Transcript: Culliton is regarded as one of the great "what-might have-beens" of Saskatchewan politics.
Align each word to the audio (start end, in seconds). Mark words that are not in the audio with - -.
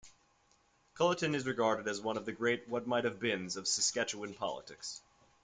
Culliton 0.95 1.35
is 1.35 1.45
regarded 1.45 1.87
as 1.87 2.01
one 2.01 2.17
of 2.17 2.25
the 2.25 2.31
great 2.31 2.67
"what-might 2.67 3.03
have-beens" 3.03 3.55
of 3.55 3.67
Saskatchewan 3.67 4.33
politics. 4.33 4.99